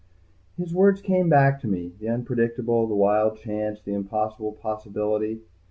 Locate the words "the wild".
2.87-3.37